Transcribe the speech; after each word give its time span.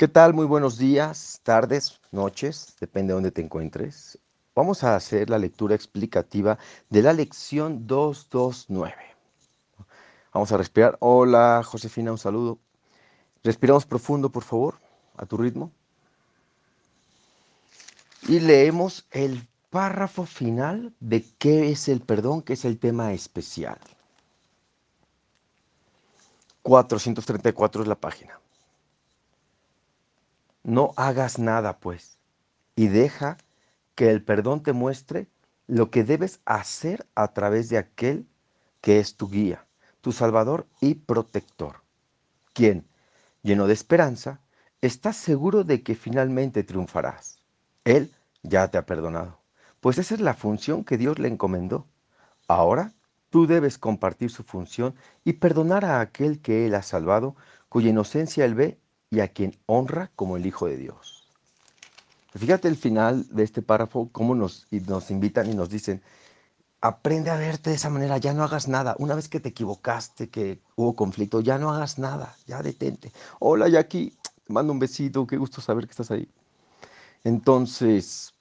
¿Qué 0.00 0.08
tal? 0.08 0.32
Muy 0.32 0.46
buenos 0.46 0.78
días, 0.78 1.40
tardes, 1.42 2.00
noches, 2.10 2.74
depende 2.80 3.08
de 3.08 3.16
dónde 3.16 3.32
te 3.32 3.42
encuentres. 3.42 4.18
Vamos 4.54 4.82
a 4.82 4.96
hacer 4.96 5.28
la 5.28 5.36
lectura 5.36 5.74
explicativa 5.74 6.58
de 6.88 7.02
la 7.02 7.12
lección 7.12 7.86
229. 7.86 8.94
Vamos 10.32 10.52
a 10.52 10.56
respirar. 10.56 10.96
Hola, 11.00 11.60
Josefina, 11.62 12.12
un 12.12 12.16
saludo. 12.16 12.58
Respiramos 13.44 13.84
profundo, 13.84 14.32
por 14.32 14.42
favor, 14.42 14.80
a 15.18 15.26
tu 15.26 15.36
ritmo. 15.36 15.70
Y 18.26 18.40
leemos 18.40 19.06
el 19.10 19.46
párrafo 19.68 20.24
final 20.24 20.94
de 21.00 21.26
qué 21.36 21.72
es 21.72 21.90
el 21.90 22.00
perdón, 22.00 22.40
que 22.40 22.54
es 22.54 22.64
el 22.64 22.78
tema 22.78 23.12
especial. 23.12 23.78
434 26.62 27.82
es 27.82 27.88
la 27.88 27.96
página. 27.96 28.40
No 30.62 30.92
hagas 30.96 31.38
nada, 31.38 31.78
pues, 31.78 32.18
y 32.76 32.88
deja 32.88 33.38
que 33.94 34.10
el 34.10 34.22
perdón 34.22 34.62
te 34.62 34.72
muestre 34.72 35.28
lo 35.66 35.90
que 35.90 36.04
debes 36.04 36.40
hacer 36.44 37.06
a 37.14 37.28
través 37.28 37.68
de 37.68 37.78
aquel 37.78 38.26
que 38.80 38.98
es 38.98 39.16
tu 39.16 39.28
guía, 39.28 39.66
tu 40.00 40.12
salvador 40.12 40.66
y 40.80 40.94
protector, 40.94 41.82
quien, 42.52 42.86
lleno 43.42 43.66
de 43.66 43.74
esperanza, 43.74 44.40
está 44.80 45.12
seguro 45.12 45.64
de 45.64 45.82
que 45.82 45.94
finalmente 45.94 46.64
triunfarás. 46.64 47.42
Él 47.84 48.12
ya 48.42 48.68
te 48.68 48.78
ha 48.78 48.86
perdonado, 48.86 49.38
pues 49.80 49.98
esa 49.98 50.14
es 50.14 50.20
la 50.20 50.34
función 50.34 50.84
que 50.84 50.98
Dios 50.98 51.18
le 51.18 51.28
encomendó. 51.28 51.86
Ahora 52.48 52.92
tú 53.30 53.46
debes 53.46 53.78
compartir 53.78 54.30
su 54.30 54.42
función 54.42 54.94
y 55.24 55.34
perdonar 55.34 55.84
a 55.84 56.00
aquel 56.00 56.40
que 56.40 56.66
Él 56.66 56.74
ha 56.74 56.82
salvado, 56.82 57.36
cuya 57.68 57.90
inocencia 57.90 58.44
Él 58.44 58.54
ve 58.54 58.79
y 59.10 59.20
a 59.20 59.28
quien 59.28 59.56
honra 59.66 60.10
como 60.14 60.36
el 60.36 60.46
Hijo 60.46 60.66
de 60.66 60.76
Dios. 60.76 61.28
Fíjate 62.34 62.68
el 62.68 62.76
final 62.76 63.26
de 63.30 63.42
este 63.42 63.60
párrafo, 63.60 64.08
cómo 64.12 64.36
nos, 64.36 64.68
nos 64.70 65.10
invitan 65.10 65.50
y 65.50 65.54
nos 65.54 65.68
dicen, 65.68 66.00
aprende 66.80 67.30
a 67.30 67.36
verte 67.36 67.70
de 67.70 67.76
esa 67.76 67.90
manera, 67.90 68.18
ya 68.18 68.32
no 68.32 68.44
hagas 68.44 68.68
nada. 68.68 68.94
Una 68.98 69.16
vez 69.16 69.28
que 69.28 69.40
te 69.40 69.48
equivocaste, 69.48 70.28
que 70.28 70.60
hubo 70.76 70.94
conflicto, 70.94 71.40
ya 71.40 71.58
no 71.58 71.70
hagas 71.70 71.98
nada, 71.98 72.36
ya 72.46 72.62
detente. 72.62 73.12
Hola 73.40 73.68
Jackie, 73.68 74.16
te 74.44 74.52
mando 74.52 74.72
un 74.72 74.78
besito, 74.78 75.26
qué 75.26 75.36
gusto 75.36 75.60
saber 75.60 75.86
que 75.86 75.90
estás 75.90 76.12
ahí. 76.12 76.28
Entonces, 77.24 78.32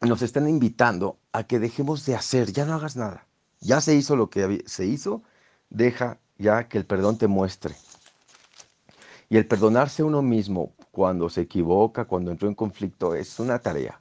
nos 0.00 0.20
están 0.22 0.48
invitando 0.48 1.16
a 1.32 1.44
que 1.44 1.60
dejemos 1.60 2.04
de 2.06 2.16
hacer, 2.16 2.52
ya 2.52 2.66
no 2.66 2.74
hagas 2.74 2.96
nada. 2.96 3.26
Ya 3.60 3.80
se 3.80 3.94
hizo 3.94 4.16
lo 4.16 4.30
que 4.30 4.64
se 4.66 4.86
hizo, 4.86 5.22
deja 5.68 6.18
ya 6.38 6.68
que 6.68 6.78
el 6.78 6.86
perdón 6.86 7.18
te 7.18 7.28
muestre. 7.28 7.76
Y 9.30 9.36
el 9.36 9.46
perdonarse 9.46 10.02
uno 10.02 10.22
mismo 10.22 10.74
cuando 10.90 11.30
se 11.30 11.42
equivoca, 11.42 12.04
cuando 12.04 12.32
entró 12.32 12.48
en 12.48 12.56
conflicto, 12.56 13.14
es 13.14 13.38
una 13.38 13.60
tarea. 13.60 14.00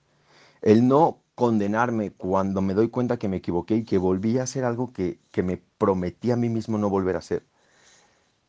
El 0.59 0.87
no 0.87 1.19
condenarme 1.35 2.11
cuando 2.11 2.61
me 2.63 2.73
doy 2.73 2.89
cuenta 2.89 3.17
que 3.17 3.29
me 3.29 3.37
equivoqué 3.37 3.75
y 3.75 3.85
que 3.85 3.99
volví 3.99 4.39
a 4.39 4.43
hacer 4.43 4.65
algo 4.65 4.91
que, 4.91 5.19
me 5.43 5.57
prometí 5.77 6.31
a 6.31 6.35
mí 6.35 6.49
mismo 6.49 6.79
no 6.79 6.89
volver 6.89 7.15
a 7.15 7.19
hacer, 7.19 7.45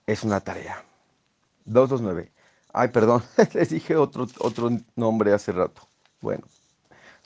es 0.06 0.24
una 0.24 0.40
tarea. 0.40 0.82
229. 1.66 2.32
Ay, 2.72 2.88
perdón, 2.88 3.22
les 3.52 3.68
dije 3.68 3.96
otro, 3.96 4.26
otro 4.38 4.70
nombre 4.96 5.34
hace 5.34 5.52
rato. 5.52 5.82
Bueno, 6.22 6.46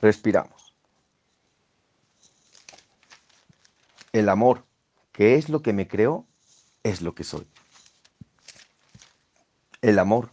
respiramos. 0.00 0.74
El 4.12 4.28
amor, 4.28 4.64
que 5.12 5.36
es 5.36 5.48
lo 5.48 5.62
que 5.62 5.72
me 5.72 5.86
creó, 5.86 6.26
es 6.82 7.02
lo 7.02 7.14
que 7.14 7.22
soy 7.22 7.46
el 9.84 9.98
amor, 9.98 10.30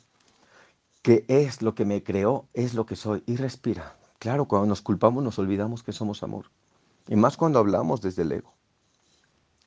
que 1.01 1.25
es 1.27 1.61
lo 1.61 1.75
que 1.75 1.83
me 1.83 2.03
creó, 2.03 2.47
es 2.53 2.73
lo 2.73 2.85
que 2.85 2.95
soy. 2.95 3.21
Y 3.25 3.35
respira. 3.35 3.97
Claro, 4.17 4.45
cuando 4.45 4.65
nos 4.65 4.81
culpamos 4.81 5.21
nos 5.25 5.39
olvidamos 5.39 5.83
que 5.83 5.91
somos 5.91 6.23
amor. 6.23 6.45
Y 7.09 7.17
más 7.17 7.35
cuando 7.35 7.59
hablamos 7.59 7.99
desde 7.99 8.21
el 8.21 8.31
ego. 8.31 8.53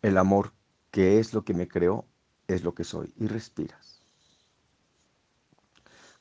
El 0.01 0.17
amor, 0.17 0.55
que 0.91 1.19
es 1.19 1.35
lo 1.35 1.45
que 1.45 1.53
me 1.53 1.69
creó, 1.69 2.07
es 2.49 2.65
lo 2.65 2.75
que 2.75 2.85
soy. 2.85 3.13
Y 3.19 3.27
respiras. 3.27 4.03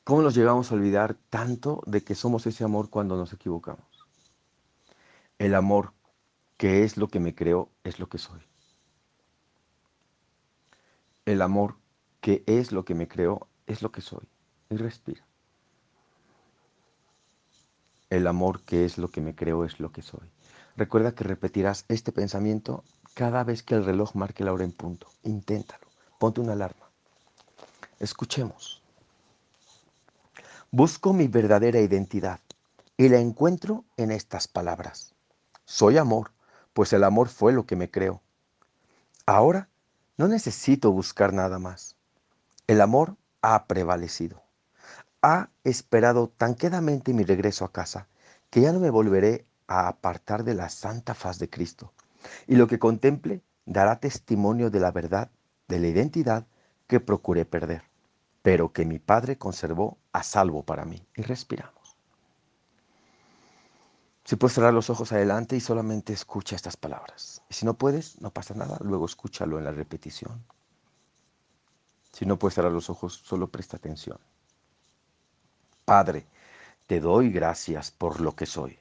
¿Cómo 0.04 0.20
nos 0.20 0.34
llegamos 0.34 0.70
a 0.70 0.74
olvidar 0.74 1.14
tanto 1.30 1.82
de 1.86 2.04
que 2.04 2.14
somos 2.14 2.46
ese 2.46 2.64
amor 2.64 2.90
cuando 2.90 3.16
nos 3.16 3.32
equivocamos? 3.32 4.06
El 5.38 5.54
amor, 5.54 5.94
que 6.58 6.84
es 6.84 6.98
lo 6.98 7.08
que 7.08 7.18
me 7.18 7.34
creó, 7.34 7.70
es 7.82 7.98
lo 7.98 8.10
que 8.10 8.18
soy. 8.18 8.42
El 11.24 11.40
amor, 11.40 11.76
que 12.20 12.44
es 12.46 12.70
lo 12.70 12.84
que 12.84 12.94
me 12.94 13.08
creó, 13.08 13.48
es 13.66 13.82
lo 13.82 13.90
que 13.92 14.00
soy. 14.00 14.26
Y 14.70 14.76
respira. 14.76 15.24
El 18.10 18.26
amor 18.26 18.62
que 18.62 18.84
es 18.84 18.98
lo 18.98 19.08
que 19.08 19.20
me 19.20 19.34
creo 19.34 19.64
es 19.64 19.80
lo 19.80 19.92
que 19.92 20.02
soy. 20.02 20.30
Recuerda 20.76 21.14
que 21.14 21.24
repetirás 21.24 21.84
este 21.88 22.12
pensamiento 22.12 22.84
cada 23.14 23.44
vez 23.44 23.62
que 23.62 23.74
el 23.74 23.84
reloj 23.84 24.14
marque 24.14 24.44
la 24.44 24.52
hora 24.52 24.64
en 24.64 24.72
punto. 24.72 25.08
Inténtalo. 25.22 25.86
Ponte 26.18 26.40
una 26.40 26.52
alarma. 26.52 26.90
Escuchemos. 28.00 28.82
Busco 30.70 31.12
mi 31.12 31.28
verdadera 31.28 31.80
identidad 31.80 32.40
y 32.96 33.08
la 33.08 33.18
encuentro 33.18 33.84
en 33.96 34.10
estas 34.10 34.48
palabras. 34.48 35.14
Soy 35.64 35.98
amor, 35.98 36.32
pues 36.72 36.92
el 36.92 37.04
amor 37.04 37.28
fue 37.28 37.52
lo 37.52 37.66
que 37.66 37.76
me 37.76 37.90
creó. 37.90 38.20
Ahora 39.26 39.68
no 40.16 40.28
necesito 40.28 40.90
buscar 40.92 41.32
nada 41.32 41.58
más. 41.58 41.96
El 42.66 42.80
amor 42.80 43.16
ha 43.44 43.66
prevalecido. 43.66 44.42
Ha 45.20 45.50
esperado 45.64 46.28
tan 46.28 46.54
quedamente 46.54 47.12
mi 47.12 47.24
regreso 47.24 47.66
a 47.66 47.72
casa 47.72 48.08
que 48.48 48.62
ya 48.62 48.72
no 48.72 48.80
me 48.80 48.88
volveré 48.88 49.44
a 49.66 49.86
apartar 49.88 50.44
de 50.44 50.54
la 50.54 50.70
santa 50.70 51.12
faz 51.12 51.38
de 51.38 51.50
Cristo. 51.50 51.92
Y 52.46 52.56
lo 52.56 52.66
que 52.66 52.78
contemple 52.78 53.42
dará 53.66 54.00
testimonio 54.00 54.70
de 54.70 54.80
la 54.80 54.90
verdad, 54.92 55.30
de 55.68 55.78
la 55.78 55.88
identidad 55.88 56.46
que 56.86 57.00
procuré 57.00 57.44
perder, 57.44 57.82
pero 58.40 58.72
que 58.72 58.86
mi 58.86 58.98
Padre 58.98 59.36
conservó 59.36 59.98
a 60.12 60.22
salvo 60.22 60.62
para 60.62 60.86
mí. 60.86 61.06
Y 61.14 61.20
respiramos. 61.20 61.98
Si 64.24 64.36
puedes 64.36 64.54
cerrar 64.54 64.72
los 64.72 64.88
ojos 64.88 65.12
adelante 65.12 65.54
y 65.54 65.60
solamente 65.60 66.14
escucha 66.14 66.56
estas 66.56 66.78
palabras. 66.78 67.42
Y 67.50 67.54
si 67.54 67.66
no 67.66 67.74
puedes, 67.74 68.22
no 68.22 68.30
pasa 68.30 68.54
nada, 68.54 68.78
luego 68.80 69.04
escúchalo 69.04 69.58
en 69.58 69.64
la 69.64 69.72
repetición. 69.72 70.46
Si 72.14 72.24
no 72.26 72.38
puedes 72.38 72.54
cerrar 72.54 72.70
los 72.70 72.90
ojos, 72.90 73.22
solo 73.24 73.48
presta 73.48 73.76
atención. 73.76 74.18
Padre, 75.84 76.24
te 76.86 77.00
doy 77.00 77.30
gracias 77.30 77.90
por 77.90 78.20
lo 78.20 78.36
que 78.36 78.46
soy, 78.46 78.78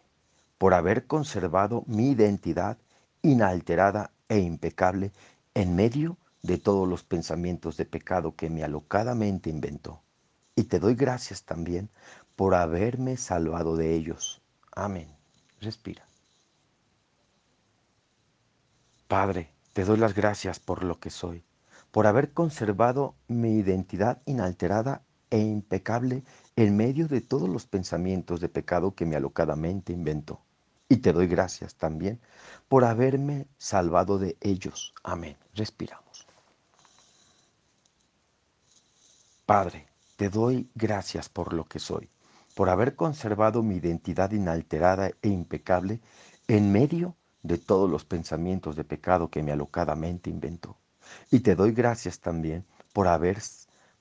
por 0.60 0.76
haber 0.76 1.08
conservado 1.08 1.84
mi 1.88 2.12
identidad 2.12 2.78
inalterada 3.24 4.12
e 4.30 4.38
impecable 4.38 5.12
en 5.56 5.76
medio 5.76 6.18
de 6.44 6.60
todos 6.60 6.88
los 6.88 7.02
pensamientos 7.04 7.76
de 7.76 7.86
pecado 7.86 8.36
que 8.36 8.52
me 8.52 8.64
alocadamente 8.64 9.50
inventó. 9.50 10.04
Y 10.56 10.66
te 10.66 10.80
doy 10.80 10.94
gracias 10.94 11.42
también 11.42 11.90
por 12.36 12.54
haberme 12.54 13.18
salvado 13.18 13.76
de 13.76 13.96
ellos. 13.96 14.44
Amén. 14.76 15.08
Respira. 15.60 16.06
Padre, 19.08 19.50
te 19.74 19.86
doy 19.86 19.98
las 19.98 20.14
gracias 20.14 20.60
por 20.60 20.84
lo 20.84 21.00
que 21.00 21.10
soy 21.10 21.44
por 21.94 22.08
haber 22.08 22.34
conservado 22.34 23.14
mi 23.28 23.52
identidad 23.52 24.20
inalterada 24.26 25.04
e 25.30 25.38
impecable 25.38 26.24
en 26.56 26.76
medio 26.76 27.08
de 27.08 27.22
todos 27.22 27.48
los 27.48 27.68
pensamientos 27.68 28.42
de 28.42 28.50
pecado 28.50 28.96
que 28.96 29.06
me 29.06 29.16
alocadamente 29.16 29.94
inventó. 29.94 30.42
Y 30.90 30.98
te 30.98 31.14
doy 31.14 31.28
gracias 31.28 31.76
también 31.76 32.20
por 32.68 32.84
haberme 32.84 33.46
salvado 33.60 34.18
de 34.18 34.38
ellos. 34.42 34.96
Amén. 35.04 35.38
Respiramos. 35.54 36.26
Padre, 39.46 39.86
te 40.16 40.30
doy 40.30 40.72
gracias 40.74 41.30
por 41.30 41.54
lo 41.54 41.66
que 41.66 41.78
soy, 41.78 42.10
por 42.56 42.70
haber 42.70 42.96
conservado 42.96 43.62
mi 43.62 43.76
identidad 43.76 44.32
inalterada 44.32 45.12
e 45.22 45.30
impecable 45.30 46.02
en 46.48 46.72
medio 46.72 47.16
de 47.44 47.60
todos 47.60 47.88
los 47.88 48.04
pensamientos 48.04 48.76
de 48.76 48.84
pecado 48.84 49.30
que 49.30 49.44
me 49.44 49.52
alocadamente 49.52 50.32
inventó. 50.32 50.80
Y 51.32 51.40
te 51.42 51.56
doy 51.56 51.72
gracias 51.72 52.20
también 52.20 52.66
por, 52.94 53.08
haber, 53.08 53.40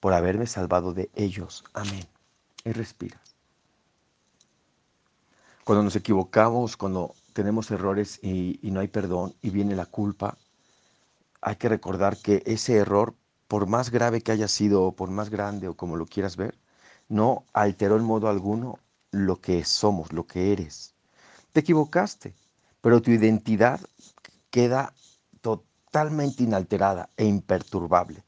por 0.01 0.13
haberme 0.13 0.47
salvado 0.47 0.93
de 0.93 1.11
ellos. 1.15 1.65
Amén. 1.75 2.07
Y 2.65 2.73
respiras. 2.73 3.37
Cuando 5.65 5.85
nos 5.85 5.97
equivocamos, 5.97 6.77
cuando 6.77 7.15
tenemos 7.33 7.71
errores 7.71 8.19
y, 8.23 8.59
y 8.63 8.71
no 8.71 8.81
hay 8.81 8.89
perdón 8.89 9.35
y 9.43 9.51
viene 9.51 9.77
la 9.77 9.87
culpa, 9.87 10.37
hay 11.41 11.57
que 11.57 11.69
recordar 11.69 12.17
que 12.17 12.43
ese 12.47 12.77
error, 12.77 13.15
por 13.49 13.67
más 13.67 13.91
grave 13.91 14.21
que 14.21 14.33
haya 14.33 14.49
sido, 14.49 14.85
o 14.85 14.93
por 14.93 15.11
más 15.11 15.31
grande 15.31 15.69
o 15.69 15.75
como 15.75 15.97
lo 15.97 16.07
quieras 16.07 16.37
ver, 16.37 16.57
no 17.09 17.45
alteró 17.53 17.97
en 17.97 18.05
modo 18.05 18.29
alguno 18.29 18.79
lo 19.11 19.41
que 19.41 19.65
somos, 19.65 20.13
lo 20.13 20.27
que 20.27 20.53
eres. 20.53 20.95
Te 21.53 21.61
equivocaste, 21.61 22.35
pero 22.81 23.03
tu 23.03 23.11
identidad 23.11 23.81
queda 24.51 24.95
totalmente 25.93 26.43
inalterada 26.43 27.11
e 27.19 27.27
imperturbable. 27.27 28.25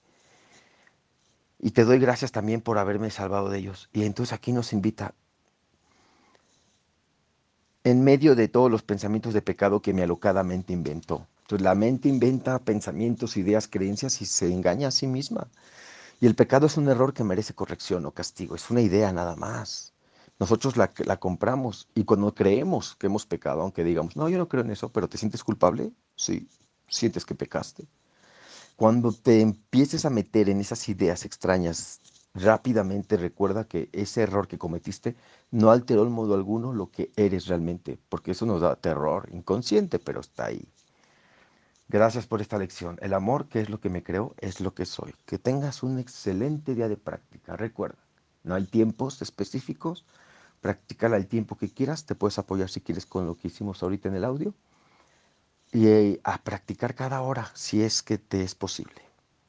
Y 1.58 1.70
te 1.70 1.84
doy 1.84 1.98
gracias 1.98 2.30
también 2.30 2.60
por 2.60 2.76
haberme 2.76 3.10
salvado 3.10 3.48
de 3.48 3.58
ellos. 3.58 3.88
Y 3.90 4.04
entonces 4.04 4.34
aquí 4.34 4.52
nos 4.52 4.74
invita, 4.74 5.14
en 7.84 8.04
medio 8.04 8.34
de 8.34 8.48
todos 8.48 8.70
los 8.70 8.82
pensamientos 8.82 9.32
de 9.32 9.40
pecado 9.40 9.80
que 9.80 9.94
mi 9.94 10.02
alocadamente 10.02 10.74
inventó. 10.74 11.26
Entonces 11.40 11.64
la 11.64 11.74
mente 11.74 12.08
inventa 12.10 12.58
pensamientos, 12.58 13.38
ideas, 13.38 13.66
creencias 13.66 14.20
y 14.20 14.26
se 14.26 14.52
engaña 14.52 14.88
a 14.88 14.90
sí 14.90 15.06
misma. 15.06 15.48
Y 16.20 16.26
el 16.26 16.34
pecado 16.34 16.66
es 16.66 16.76
un 16.76 16.88
error 16.88 17.14
que 17.14 17.24
merece 17.24 17.54
corrección 17.54 18.04
o 18.04 18.12
castigo, 18.12 18.56
es 18.56 18.70
una 18.70 18.82
idea 18.82 19.10
nada 19.12 19.36
más. 19.36 19.94
Nosotros 20.38 20.76
la, 20.76 20.90
la 21.06 21.18
compramos 21.18 21.88
y 21.94 22.04
cuando 22.04 22.34
creemos 22.34 22.96
que 22.96 23.06
hemos 23.06 23.24
pecado, 23.26 23.62
aunque 23.62 23.84
digamos, 23.84 24.16
no, 24.16 24.28
yo 24.28 24.38
no 24.38 24.48
creo 24.48 24.64
en 24.64 24.70
eso, 24.70 24.90
pero 24.90 25.08
¿te 25.08 25.18
sientes 25.18 25.44
culpable? 25.44 25.92
Sí, 26.16 26.48
sientes 26.94 27.24
que 27.24 27.34
pecaste. 27.34 27.86
Cuando 28.76 29.12
te 29.12 29.40
empieces 29.40 30.04
a 30.04 30.10
meter 30.10 30.48
en 30.48 30.60
esas 30.60 30.88
ideas 30.88 31.24
extrañas, 31.24 32.00
rápidamente 32.34 33.16
recuerda 33.16 33.68
que 33.68 33.88
ese 33.92 34.22
error 34.22 34.48
que 34.48 34.58
cometiste 34.58 35.14
no 35.50 35.70
alteró 35.70 36.04
en 36.04 36.12
modo 36.12 36.34
alguno 36.34 36.72
lo 36.72 36.90
que 36.90 37.12
eres 37.16 37.46
realmente, 37.46 37.98
porque 38.08 38.32
eso 38.32 38.46
nos 38.46 38.60
da 38.60 38.76
terror 38.76 39.28
inconsciente, 39.32 39.98
pero 39.98 40.20
está 40.20 40.46
ahí. 40.46 40.66
Gracias 41.88 42.26
por 42.26 42.40
esta 42.40 42.58
lección. 42.58 42.98
El 43.00 43.14
amor, 43.14 43.48
que 43.48 43.60
es 43.60 43.68
lo 43.68 43.78
que 43.78 43.90
me 43.90 44.02
creo, 44.02 44.34
es 44.38 44.60
lo 44.60 44.74
que 44.74 44.86
soy. 44.86 45.14
Que 45.26 45.38
tengas 45.38 45.82
un 45.82 45.98
excelente 45.98 46.74
día 46.74 46.88
de 46.88 46.96
práctica. 46.96 47.56
Recuerda, 47.56 47.98
no 48.42 48.54
hay 48.54 48.64
tiempos 48.64 49.20
específicos. 49.22 50.04
Practícala 50.60 51.16
el 51.16 51.26
tiempo 51.28 51.56
que 51.56 51.68
quieras. 51.68 52.06
Te 52.06 52.14
puedes 52.14 52.38
apoyar 52.38 52.70
si 52.70 52.80
quieres 52.80 53.06
con 53.06 53.26
lo 53.26 53.36
que 53.36 53.48
hicimos 53.48 53.82
ahorita 53.82 54.08
en 54.08 54.16
el 54.16 54.24
audio. 54.24 54.54
Y 55.74 55.88
eh, 55.88 56.20
a 56.24 56.42
practicar 56.42 56.94
cada 56.94 57.20
hora, 57.20 57.50
si 57.54 57.82
es 57.82 58.02
que 58.02 58.16
te 58.16 58.42
es 58.42 58.54
posible. 58.54 59.03